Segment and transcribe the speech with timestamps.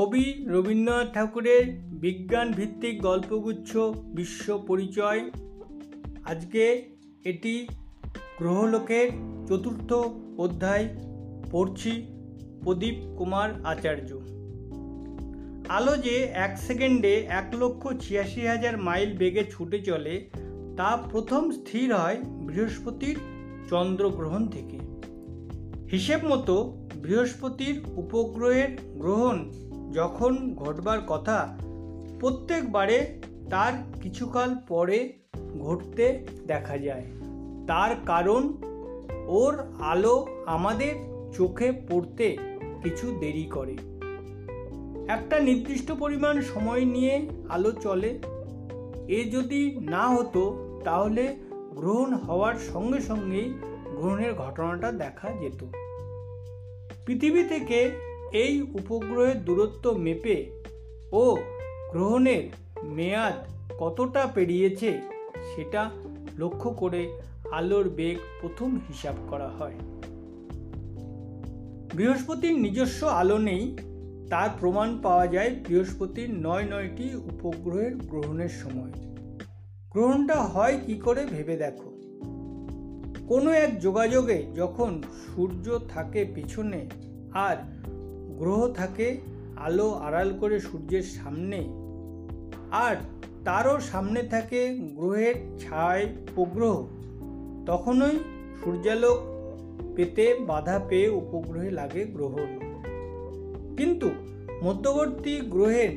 [0.00, 5.30] কবি রবীন্দ্রনাথ ঠাকুরের বিজ্ঞান ভিত্তিক গল্পগুচ্ছ বিশ্ব পরিচয়।
[6.24, 6.82] আজকে
[7.24, 7.66] এটি
[8.38, 9.08] গ্রহলোকের
[9.48, 9.92] চতুর্থ
[10.38, 10.88] অধ্যায়
[11.50, 11.92] পড়ছি
[12.62, 14.18] প্রদীপ কুমার আচার্য।
[15.68, 20.30] আলো যে এক সেকেন্ডে এক লক্ষ ছিয়াশি হাজার মাইল বেগে ছুটে চলে,
[20.76, 23.16] তা প্রথম স্থির হয় বৃহস্পতির
[23.70, 24.78] চন্দ্রগ্রহণ থেকে।
[25.90, 29.50] হিসেব মতো বৃহস্পতির উপগ্রহের গ্রহণ
[29.92, 31.58] যখন ঘটবার কথা,
[32.20, 35.12] প্রত্যেকবারে তার কিছুকাল পরে
[35.60, 37.04] ঘটতে দেখা যায়।
[37.66, 38.52] তার কারণ,
[39.26, 40.94] ওর আলো আমাদের
[41.32, 42.36] চোখে পড়তে
[42.82, 43.76] কিছু দেরি করে।
[45.08, 48.18] একটা নির্দিষ্ট পরিমাণ সময় নিয়ে আলো চলে।
[49.08, 51.36] এ যদি না হতো, তাহলে
[51.76, 53.54] গ্রহণ হওয়ার সঙ্গে সঙ্গেই
[53.96, 55.64] গ্রহণের ঘটনাটা দেখা যেত।
[57.06, 60.50] পৃথিবী থেকে এই উপগ্রহের দূরত্ব মেপে
[61.12, 61.36] ও
[61.90, 62.42] গ্রহণের
[62.82, 63.34] মেয়াদ
[63.78, 65.00] কতটা পেরিয়েছে
[65.54, 65.90] সেটা
[66.38, 67.20] লক্ষ্য করে
[67.52, 69.74] আলোর বেগ প্রথম হিসাব করা হয়।
[71.94, 73.76] বৃহস্পতির নিজস্ব আলো নেই,
[74.30, 78.92] তার প্রমাণ পাওয়া যায় বৃহস্পতির নয় নয়টি উপগ্রহের গ্রহণের সময়।
[79.90, 81.90] গ্রহণটা হয় কি করে ভেবে দেখো।
[83.28, 86.90] কোনো এক যোগাযোগে যখন সূর্য থাকে পিছনে
[87.34, 87.56] আর
[88.40, 89.20] গ্রহ থাকে,
[89.56, 91.68] আলো আড়াল করে সূর্যের সামনে।
[92.70, 92.96] আর
[93.44, 96.86] তারও সামনে থাকে গ্রহের ছায় উপগ্রহ।
[97.66, 98.18] তখনই
[98.64, 99.18] সূর্যালোক
[99.96, 102.50] পেতে বাধা পেয়ে উপগ্রহে লাগে গ্রহণ
[103.76, 104.10] কিন্তু
[104.62, 105.90] মধ্যবর্তী গ্রহের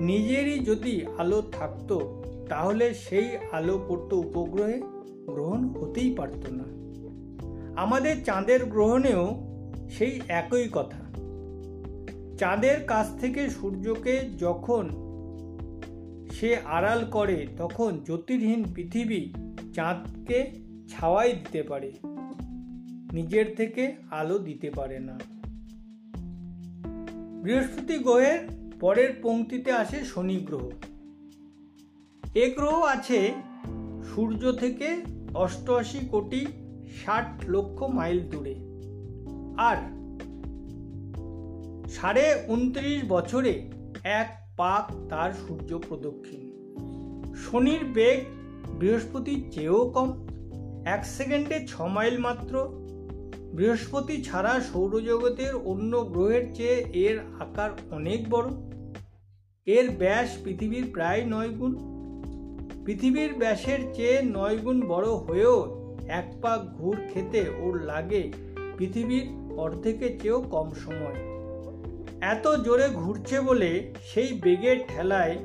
[0.00, 4.80] নিজেরই যদি আলো থাকতো, তাহলে সেই আলো পড়তো উপগ্রহে,
[5.26, 6.66] গ্রহণ হতেই পারত না।
[7.82, 9.24] আমাদের চাঁদের গ্রহণেও
[9.90, 11.09] সেই একই কথা।
[12.40, 14.88] চাঁদের কাছ থেকে সূর্যকে যখন
[16.32, 19.32] সে আড়াল করে, তখন জ্যোতির্হীন পৃথিবী
[19.74, 20.50] চাঁদকে
[20.88, 21.92] ছাওয়াই দিতে পারে,
[23.12, 25.20] নিজের থেকে আলো দিতে পারে না।
[27.42, 28.38] বৃহস্পতি গ্রহের
[28.80, 30.70] পরের পংক্তিতে আসে শনি গ্রহ।
[32.34, 33.32] এ গ্রহ আছে
[34.14, 34.88] সূর্য থেকে
[35.34, 36.46] অষ্টআশি কোটি
[37.04, 38.54] ষাট লক্ষ মাইল দূরে।
[39.56, 39.99] আর
[41.90, 43.70] সাড়ে উনত্রিশ বছরে
[44.04, 46.42] এক পাক তার সূর্য প্রদক্ষিণ।
[47.34, 48.24] শনির বেগ
[48.78, 50.26] বৃহস্পতির চেয়েও কম,
[50.86, 52.68] এক সেকেন্ডে ছ মাইল মাত্র।
[53.54, 58.48] বৃহস্পতি ছাড়া সৌরজগতের অন্য গ্রহের চেয়ে এর আকার অনেক বড়।
[59.66, 61.72] এর ব্যাস পৃথিবীর প্রায় নয় গুণ।
[62.84, 65.56] পৃথিবীর ব্যাসের চেয়ে নয় গুণ বড় হয়েও
[66.08, 68.32] এক পাক ঘুর খেতে ওর লাগে
[68.78, 69.26] পৃথিবীর
[69.58, 71.29] অর্ধেকের চেয়েও কম সময়।
[72.20, 75.38] এত জোরে ঘুরছে বলে সেই বেগের ঠেলায়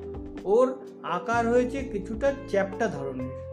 [0.44, 3.46] ওর আকার হয়েছে কিছুটা চ্যাপটা ধরনের।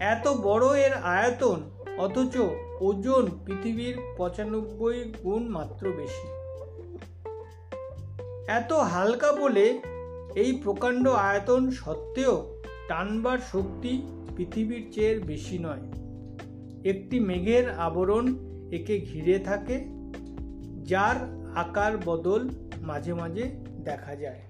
[0.00, 1.62] এত বড় এর আয়তন,
[1.98, 2.36] অথচ
[2.80, 6.28] ওজন পৃথিবীর পঁচানব্বই গুণ মাত্র বেশি।
[8.46, 9.80] এত হালকা বলে
[10.34, 14.02] এই প্রকাণ্ড আয়তন সত্ত্বেও টানবার শক্তি
[14.36, 15.82] পৃথিবীর চেয়ে বেশি নয়।
[16.84, 18.34] একটি মেঘের আবরণ
[18.72, 19.84] একে ঘিরে থাকে,
[20.84, 22.48] যার আকার বদল
[22.80, 23.42] মাঝে মাঝে
[23.84, 24.40] দেখা যায়।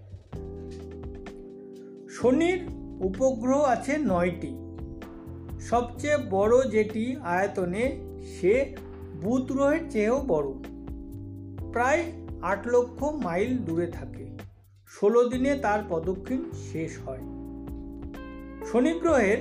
[2.10, 2.66] শনির
[3.00, 4.56] উপগ্রহ আছে নয়টি।
[5.60, 8.76] সবচেয়ে বড় যেটি আয়তনে, সে
[9.22, 10.47] বুধ গ্রহের চেয়েও বড়।
[11.72, 12.04] প্রায়
[12.42, 14.26] আট লক্ষ মাইল দূরে থাকে।
[14.88, 17.21] ষোলো দিনে তার পদক্ষিণ শেষ হয়।
[18.72, 19.38] শনি গ্রহের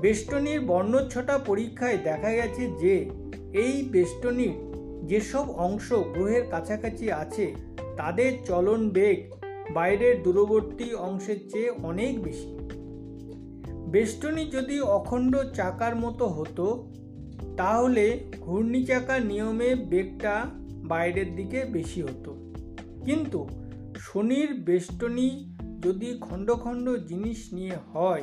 [0.00, 3.10] বেষ্টনীর বর্ণচ্ছটা পরীক্ষায় দেখা গেছে যে,
[3.52, 4.69] এই বেষ্টনীর
[5.06, 7.54] যেসব অংশ গ্রহের কাছাকাছি আছে,
[7.96, 9.32] তাদের চলন বেগ
[9.74, 12.58] বাইরের দূরবর্তী অংশের চেয়ে অনেক বেশি।
[13.90, 16.92] বেষ্টনী যদি অখণ্ড চাকার মতো হতো,
[17.56, 20.44] তাহলে ঘূর্ণি চাকার নিয়মে বেগটা
[20.84, 22.52] বাইরের দিকে বেশি হতো।
[23.04, 23.48] কিন্তু
[23.98, 28.22] শনির বেষ্টনী যদি খণ্ড খণ্ড জিনিস নিয়ে হয়,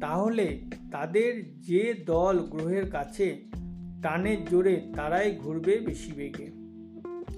[0.00, 0.62] তাহলে
[0.92, 3.44] তাদের যে দল গ্রহের কাছে
[4.04, 6.46] টানের জোরে তারাই ঘুরবে বেশি বেগে।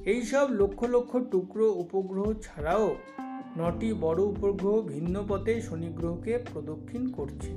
[0.05, 2.97] এইসব লক্ষ লক্ষ টুকরো উপগ্রহ ছাড়াও
[3.59, 7.51] নটি বড় উপগ্রহ ভিন্ন পথে শনি গ্রহকে প্রদক্ষিণ করছে।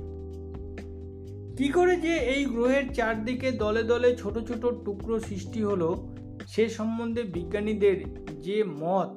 [1.56, 6.08] কি করে যে এই গ্রহের চারদিকে দলে দলে ছোট ছোট টুকরো সৃষ্টি হলো,
[6.46, 7.96] সে সম্বন্ধে বিজ্ঞানীদের
[8.40, 9.10] যে মত,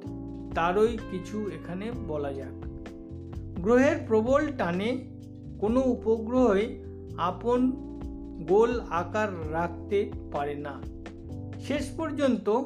[0.55, 2.55] তারই কিছু এখানে বলা যাক।
[3.61, 4.89] গ্রহের প্রবল টানে
[5.59, 6.65] কোনো উপগ্রহই
[7.17, 7.59] আপন
[8.41, 10.81] গোল আকার রাখতে পারে না।
[11.59, 12.61] শেষ পর্যন্ত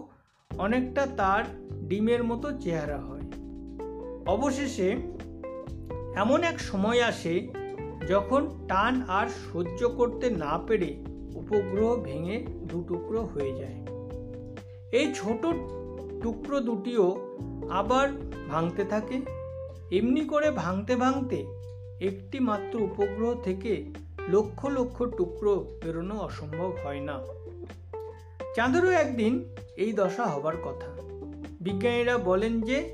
[0.57, 1.43] অনেকটা তার
[1.87, 3.21] ডিমের মতো চেহারা হয়।
[4.27, 4.91] অবশেষে
[6.15, 7.47] এমন এক সময় আসে
[8.09, 11.03] যখন টান আর সহ্য করতে না পেরে
[11.35, 13.85] উপগ্রহ ভেঙে দু টুকরো হয়ে যায়।
[14.91, 15.45] এই ছোট
[16.23, 17.37] টুকরো দুটিও
[17.69, 18.09] আবার
[18.49, 19.21] ভাঙতে থাকে।
[19.91, 21.45] এমনি করে ভাঙতে ভাঙতে
[22.01, 23.85] একটি মাত্র উপগ্রহ থেকে
[24.29, 27.19] লক্ষ লক্ষ টুকরো বেরোনো অসম্ভব হয় না।
[28.55, 30.91] চাঁদেরও একদিন এই দশা হবার কথা।
[31.61, 32.93] বিজ্ঞানীরা বলেন যে,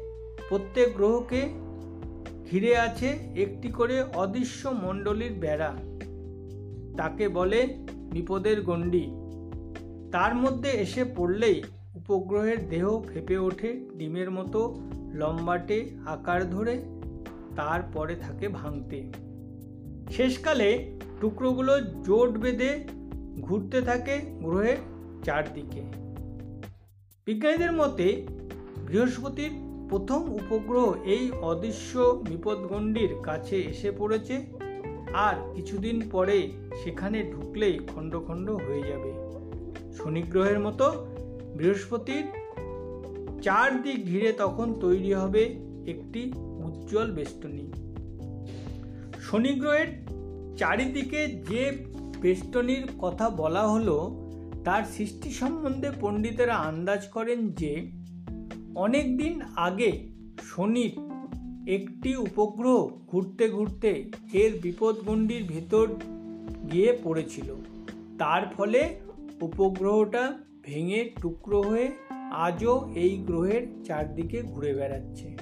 [0.50, 1.42] প্রত্যেক গ্রহকে
[2.52, 5.76] ঘিরে আছে একটি করে অদৃশ্য মণ্ডলীর বেড়া।
[6.98, 9.12] তাকে বলে বিপদের গণ্ডি।
[10.12, 11.64] তার মধ্যে এসে পড়লেই
[11.96, 14.76] উপগ্রহের দেহ ফেপে ওঠে ডিমের মতো
[15.14, 16.82] লম্বাটে আকার ধরে,
[17.56, 19.33] তারপরে থাকে ভাঙতে।
[20.12, 22.84] শেষকালে টুকরোগুলো জোট বেঁধে
[23.42, 24.78] ঘুরতে থাকে গ্রহের
[25.24, 25.82] চারদিকে।
[27.26, 28.26] বিজ্ঞানীদের মতে,
[28.88, 29.52] বৃহস্পতির
[29.90, 34.42] প্রথম উপগ্রহ এই অদৃশ্য বিপদগণ্ডির কাছে এসে পড়েছে
[35.14, 36.52] আর কিছুদিন পরে
[36.84, 39.14] সেখানে ঢুকলেই খণ্ড খণ্ড হয়ে যাবে।
[39.94, 40.92] শনি গ্রহের মতো
[41.58, 42.24] বৃহস্পতির
[43.42, 45.44] চারদিক ঘিরে তখন তৈরি হবে
[45.88, 47.83] একটি উজ্জ্বল বেষ্টনী।
[49.24, 49.88] শনি গ্রহের
[50.58, 51.86] চারিদিকে যে
[52.22, 54.28] বেষ্টনীর কথা বলা হলো,
[54.66, 57.92] তার সৃষ্টি সম্বন্ধে পণ্ডিতেরা আন্দাজ করেন যে
[58.76, 60.08] অনেক দিন আগে
[60.44, 60.98] শনির
[61.70, 65.88] একটি উপগ্রহ ঘুরতে ঘুরতে এর বিপদগণ্ডির ভেতর
[66.72, 67.56] গিয়ে পড়েছিল।
[68.20, 68.96] তার ফলে
[69.42, 70.34] উপগ্রহটা
[70.64, 71.92] ভেঙে টুকরো হয়ে
[72.32, 75.38] আজও এই গ্রহের চারদিকে ঘুরে বেড়াচ্ছে।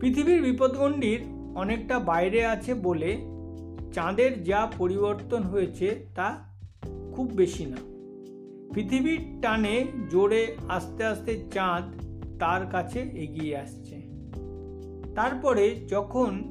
[0.00, 3.16] পৃথিবীর বিপদগণ্ডির অনেকটা বাইরে আছে বলে
[3.92, 6.36] চাঁদের যা পরিবর্তন হয়েছে তা
[7.12, 7.76] খুব বেশি না।
[8.74, 11.84] পৃথিবীর টানে জোরে আস্তে আস্তে চাঁদ
[12.38, 14.02] তার কাছে এগিয়ে আসছে।
[15.14, 16.44] তারপরে যখন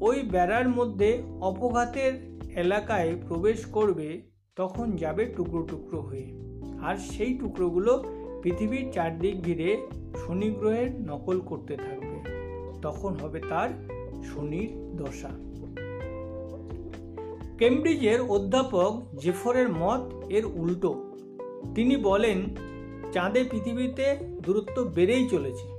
[0.00, 4.22] ওই বেড়ার মধ্যে অপঘাতের এলাকায় প্রবেশ করবে,
[4.56, 6.32] তখন যাবে টুকরো টুকরো হয়ে।
[6.82, 8.04] আর সেই টুকরোগুলো
[8.42, 9.86] পৃথিবীর চারদিক ঘিরে
[10.26, 12.16] শনি গ্রহের নকল করতে থাকবে।
[12.82, 13.70] তখন হবে তার
[14.24, 15.28] শনির দশা।
[17.58, 21.16] কেমব্রিজের অধ্যাপক জেফরের মত এর উল্টো।
[21.74, 22.42] তিনি বলেন,
[23.12, 25.76] চাঁদে পৃথিবীতে দূরত্ব বেড়েই চলেছে।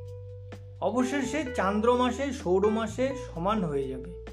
[0.82, 4.26] অবশেষে চান্দ্রমাসে সৌরমাসে সমান হয়ে যাবে।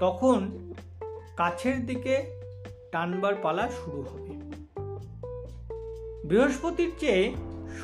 [0.00, 0.48] তখন
[1.36, 2.22] কাছের দিকে
[2.92, 4.30] টানবার পালা শুরু হবে।
[6.28, 7.32] বৃহস্পতির চেয়ে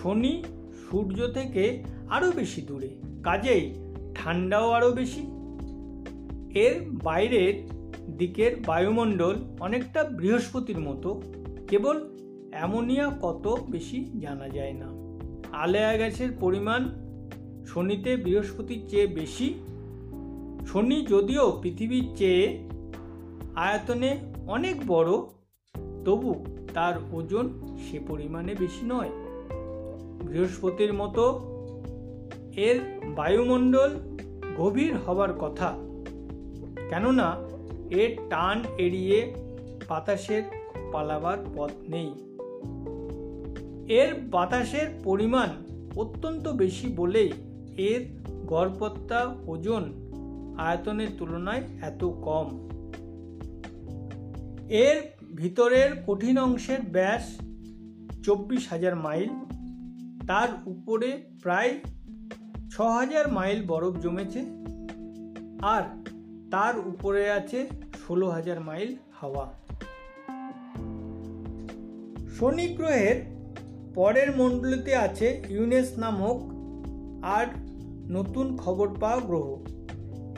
[0.03, 0.45] শনি
[0.91, 2.89] সূর্য থেকে আরও বেশি দূরে।
[3.23, 3.75] কাজেই
[4.17, 5.21] ঠান্ডাও আরও বেশি।
[6.59, 7.69] এর বাইরের
[8.19, 11.23] দিকের বায়ুমণ্ডল অনেকটা বৃহস্পতির মতো,
[11.69, 12.17] কেবল
[12.51, 14.87] অ্যামোনিয়া কত বেশি জানা যায় না।
[15.53, 16.89] আলেয়া গ্যাসের পরিমাণ
[17.67, 19.55] শনিতে বৃহস্পতির চেয়ে বেশি।
[20.67, 22.69] শনি যদিও পৃথিবীর চেয়ে
[23.57, 25.11] আয়তনে অনেক বড়,
[26.05, 29.11] তবু তার ওজন সে পরিমাণে বেশি নয়।
[30.29, 31.56] বৃহস্পতির মতো
[32.57, 32.81] এর
[33.17, 33.91] বায়ুমণ্ডল
[34.57, 35.79] গভীর হবার কথা।
[36.91, 37.37] কেননা
[37.91, 39.35] এর টান এড়িয়ে
[39.89, 40.43] বাতাসের
[40.93, 42.11] পালাবার পথ নেই।
[43.95, 45.49] এর বাতাসের পরিমাণ
[45.97, 47.33] অত্যন্ত বেশি বলেই
[47.77, 48.01] এর
[48.47, 49.83] গড়পত্তা ওজন
[50.59, 52.69] আয়তনের তুলনায় এত কম।
[54.69, 55.03] এর
[55.37, 57.39] ভিতরের কঠিন অংশের ব্যাস
[58.25, 59.29] চব্বিশ হাজার মাইল।
[60.27, 61.79] তার উপরে প্রায়
[62.77, 64.45] ছ হাজার মাইল বরফ জমেছে
[65.63, 65.83] আর
[66.51, 67.67] তার উপরে আছে
[68.07, 69.53] ষোলো হাজার মাইল হাওয়া।
[72.29, 73.17] শনি গ্রহের
[73.95, 76.39] পরের মণ্ডলীতে আছে ইউনেস নামক
[77.23, 77.47] আর
[78.11, 79.57] নতুন খবর পাওয়া গ্রহ।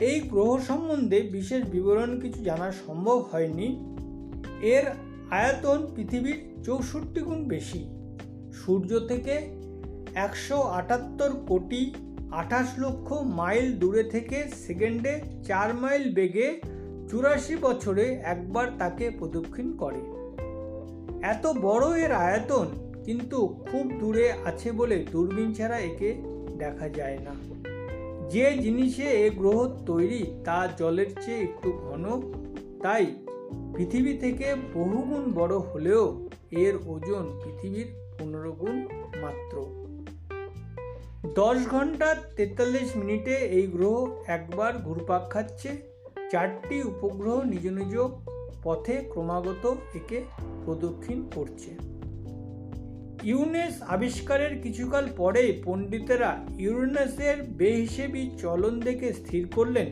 [0.03, 3.67] এই গ্রহ সম্বন্ধে বিশেষ বিবরণ কিছু জানা সম্ভব হয়নি।
[4.61, 4.85] এর
[5.31, 7.89] আয়তন পৃথিবীর চৌষট্টি গুণ বেশি।
[8.53, 9.59] সূর্য থেকে
[10.15, 11.93] একশো আটাত্তর কোটি
[12.31, 16.61] আঠাশ লক্ষ মাইল দূরে থেকে সেকেন্ডে চার মাইল বেগে
[17.09, 20.01] চুরাশি বছরে একবার তাকে প্রদক্ষিণ করে।
[21.21, 22.67] এত বড় এর আয়তন
[23.03, 26.15] কিন্তু খুব দূরে আছে বলে দূরবীন ছাড়া একে
[26.57, 27.31] দেখা যায় না।
[28.29, 32.21] যে জিনিসে এ গ্রহ তৈরি তা জলের চেয়ে একটু ঘন,
[32.83, 33.05] তাই
[33.75, 37.87] পৃথিবী থেকে বহুগুণ বড় হলেও এর ওজন পৃথিবীর
[38.19, 38.87] পনেরো গুণ
[39.21, 39.88] মাত্র।
[41.23, 45.69] দশ ঘণ্টা তেতাল্লিশ মিনিটে এই গ্রহ একবার ঘুরপাক খাচ্ছে।
[46.31, 47.97] চারটি উপগ্রহ নিজ নিজ
[48.63, 50.23] পথে ক্রমাগত একে
[50.65, 51.69] প্রদক্ষিণ করছে।
[53.23, 59.87] ইউনেস আবিষ্কারের কিছুকাল পরে পণ্ডিতেরা ইউরেনাসের বেহিসেবি চলন দেখে স্থির করলেন,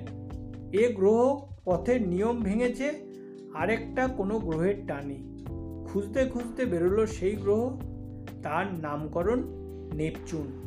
[0.74, 2.88] এ গ্রহ পথের নিয়ম ভেঙেছে,
[3.54, 5.18] আরেকটা কোনো গ্রহের টানে।
[5.88, 7.80] খুঁজতে খুঁজতে বেরোলো সেই গ্রহ,
[8.44, 9.44] তার নামকরণ
[9.94, 10.67] নেপচুন।